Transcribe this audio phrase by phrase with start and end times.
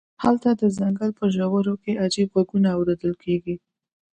[0.23, 3.55] هلته د ځنګل په ژورو کې عجیب غږونه اوریدل کیږي